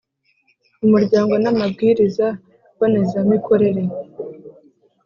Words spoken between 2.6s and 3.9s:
mbonezamikorere